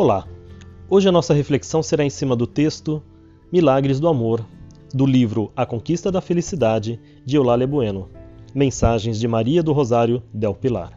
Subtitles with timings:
[0.00, 0.28] Olá!
[0.88, 3.02] Hoje a nossa reflexão será em cima do texto
[3.50, 4.46] Milagres do Amor,
[4.94, 8.08] do livro A Conquista da Felicidade, de Eulália Bueno.
[8.54, 10.96] Mensagens de Maria do Rosário Del Pilar.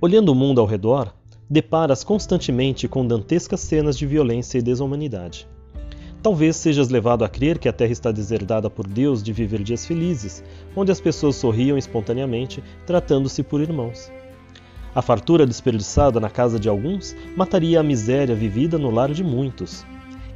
[0.00, 1.14] Olhando o mundo ao redor,
[1.50, 5.46] deparas constantemente com dantescas cenas de violência e desumanidade.
[6.22, 9.84] Talvez sejas levado a crer que a Terra está deserdada por Deus de viver dias
[9.84, 10.42] felizes,
[10.74, 14.10] onde as pessoas sorriam espontaneamente, tratando-se por irmãos.
[14.94, 19.84] A fartura desperdiçada na casa de alguns mataria a miséria vivida no lar de muitos.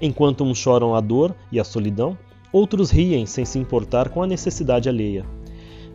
[0.02, 2.18] Enquanto uns choram a dor e a solidão,
[2.52, 5.24] outros riem sem se importar com a necessidade alheia.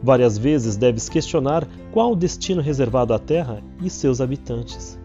[0.02, 4.98] Várias vezes deves questionar qual o destino reservado à Terra e seus habitantes.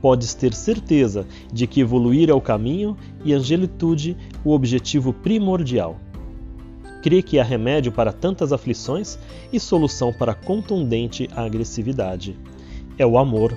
[0.00, 5.96] Podes ter certeza de que evoluir é o caminho e angelitude o objetivo primordial.
[7.02, 9.18] Crê que há remédio para tantas aflições
[9.52, 12.36] e solução para contundente agressividade
[12.98, 13.56] é o amor.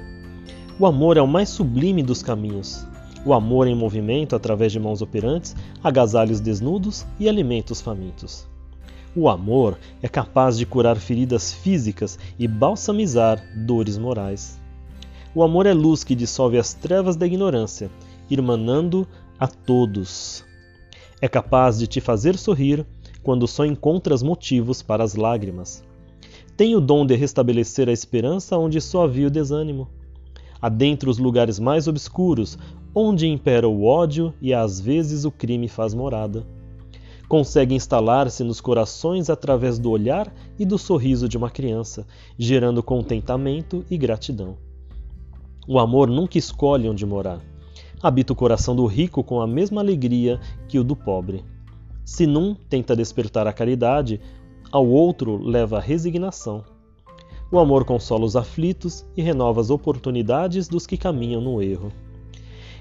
[0.79, 2.85] O amor é o mais sublime dos caminhos.
[3.25, 8.47] O amor em movimento através de mãos operantes, agasalhos desnudos e alimentos famintos.
[9.15, 14.59] O amor é capaz de curar feridas físicas e balsamizar dores morais.
[15.33, 17.89] O amor é luz que dissolve as trevas da ignorância,
[18.29, 19.07] irmanando
[19.39, 20.45] a todos.
[21.21, 22.85] É capaz de te fazer sorrir
[23.21, 25.83] quando só encontras motivos para as lágrimas
[26.59, 29.87] tem o dom de restabelecer a esperança onde só havia o desânimo.
[30.61, 32.57] Adentra os lugares mais obscuros,
[32.93, 36.45] onde impera o ódio e às vezes o crime faz morada.
[37.29, 42.05] Consegue instalar-se nos corações através do olhar e do sorriso de uma criança,
[42.37, 44.57] gerando contentamento e gratidão.
[45.65, 47.39] O amor nunca escolhe onde morar.
[48.03, 51.41] Habita o coração do rico com a mesma alegria que o do pobre.
[52.03, 54.19] Se num tenta despertar a caridade,
[54.71, 56.63] ao outro leva a resignação.
[57.51, 61.91] O amor consola os aflitos e renova as oportunidades dos que caminham no erro.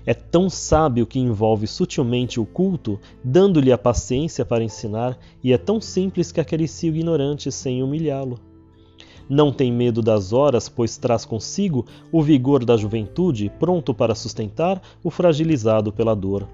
[0.04, 5.58] É tão sábio que envolve sutilmente o culto, dando-lhe a paciência para ensinar, e é
[5.58, 8.38] tão simples que acaricia o ignorante sem humilhá-lo.
[9.28, 14.80] Não tem medo das horas, pois traz consigo o vigor da juventude, pronto para sustentar
[15.04, 16.48] o fragilizado pela dor.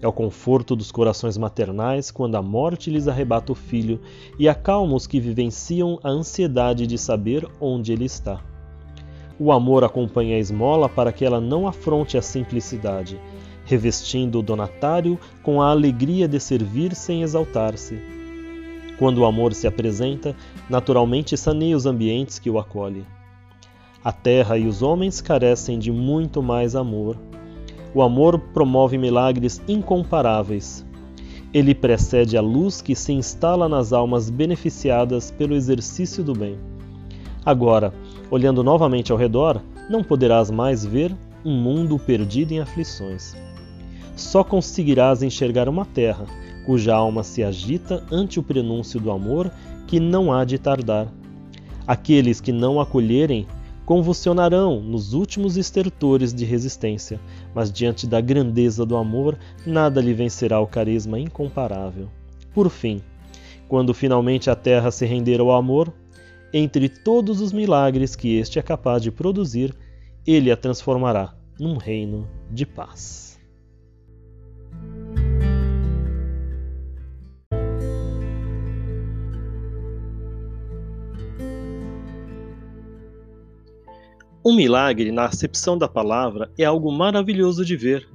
[0.00, 4.00] É o conforto dos corações maternais quando a morte lhes arrebata o filho
[4.38, 8.40] e acalma os que vivenciam a ansiedade de saber onde ele está.
[9.38, 13.20] O amor acompanha a esmola para que ela não afronte a simplicidade,
[13.64, 17.98] revestindo o donatário com a alegria de servir sem exaltar-se.
[18.98, 20.34] Quando o amor se apresenta,
[20.70, 23.04] naturalmente saneia os ambientes que o acolhem.
[24.02, 27.18] A terra e os homens carecem de muito mais amor
[27.96, 30.84] o amor promove milagres incomparáveis.
[31.50, 36.58] Ele precede a luz que se instala nas almas beneficiadas pelo exercício do bem.
[37.42, 37.94] Agora,
[38.30, 43.34] olhando novamente ao redor, não poderás mais ver um mundo perdido em aflições.
[44.14, 46.26] Só conseguirás enxergar uma terra
[46.66, 49.50] cuja alma se agita ante o prenúncio do amor
[49.86, 51.08] que não há de tardar.
[51.86, 53.46] Aqueles que não acolherem
[53.86, 57.20] convulsionarão nos últimos estertores de resistência,
[57.54, 62.08] mas diante da grandeza do amor, nada lhe vencerá o carisma incomparável.
[62.52, 63.00] Por fim,
[63.68, 65.94] quando finalmente a terra se render ao amor,
[66.52, 69.72] entre todos os milagres que este é capaz de produzir,
[70.26, 73.35] ele a transformará num reino de paz.
[84.48, 88.08] Um milagre, na acepção da palavra, é algo maravilhoso de ver.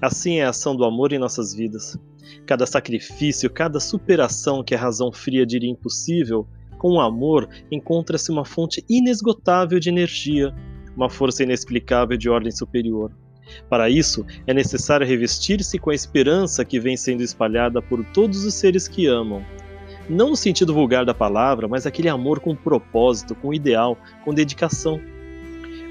[0.00, 1.98] Assim é a ação do amor em nossas vidas.
[2.46, 6.48] Cada sacrifício, cada superação que a razão fria diria impossível,
[6.78, 10.54] com o amor encontra-se uma fonte inesgotável de energia,
[10.96, 13.12] uma força inexplicável de ordem superior.
[13.68, 18.54] Para isso, é necessário revestir-se com a esperança que vem sendo espalhada por todos os
[18.54, 19.44] seres que amam.
[20.08, 24.98] Não no sentido vulgar da palavra, mas aquele amor com propósito, com ideal, com dedicação.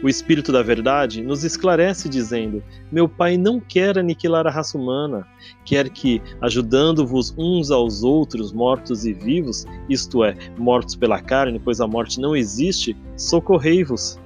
[0.02, 5.28] O Espírito da Verdade nos esclarece dizendo: Meu Pai não quer aniquilar a raça humana,
[5.66, 11.82] quer que, ajudando-vos uns aos outros, mortos e vivos, isto é, mortos pela carne, pois
[11.82, 14.18] a morte não existe, socorrei-vos.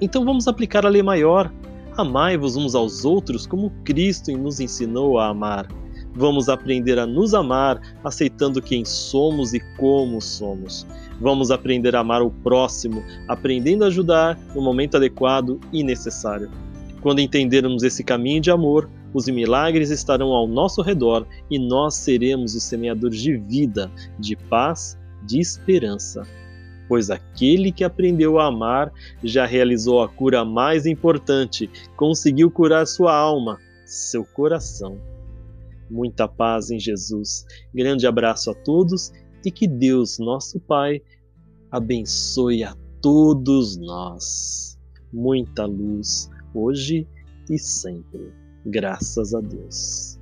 [0.00, 1.52] Então vamos aplicar a lei maior.
[1.98, 5.68] Amai-vos uns aos outros como Cristo nos ensinou a amar.
[6.14, 10.86] Vamos aprender a nos amar, aceitando quem somos e como somos.
[11.20, 16.50] Vamos aprender a amar o próximo, aprendendo a ajudar no momento adequado e necessário.
[17.00, 22.54] Quando entendermos esse caminho de amor, os milagres estarão ao nosso redor e nós seremos
[22.54, 26.26] os semeadores de vida, de paz, de esperança.
[26.88, 28.90] pois aquele que aprendeu a amar
[29.22, 34.98] já realizou a cura mais importante, conseguiu curar sua alma, seu coração.
[35.90, 37.44] Muita paz em Jesus.
[37.74, 39.12] Grande abraço a todos
[39.44, 41.02] e que Deus, nosso Pai,
[41.70, 44.78] abençoe a todos nós.
[45.12, 47.08] Muita luz hoje
[47.50, 48.32] e sempre.
[48.66, 50.19] Graças a Deus.